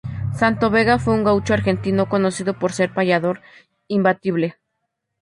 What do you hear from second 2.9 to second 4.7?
payador imbatible.